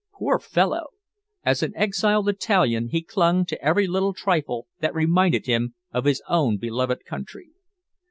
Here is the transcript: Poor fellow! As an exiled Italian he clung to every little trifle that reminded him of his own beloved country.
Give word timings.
Poor 0.17 0.39
fellow! 0.39 0.87
As 1.45 1.61
an 1.61 1.73
exiled 1.77 2.27
Italian 2.27 2.87
he 2.87 3.03
clung 3.03 3.45
to 3.45 3.63
every 3.63 3.85
little 3.85 4.15
trifle 4.15 4.65
that 4.79 4.95
reminded 4.95 5.45
him 5.45 5.75
of 5.91 6.05
his 6.05 6.23
own 6.27 6.57
beloved 6.57 7.05
country. 7.05 7.51